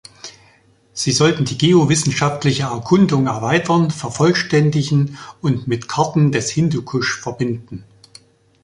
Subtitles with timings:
[0.93, 7.83] Sie sollte die geowissenschaftliche Erkundung erweitern, vervollständigen und mit Karten des Hindukusch verbinden.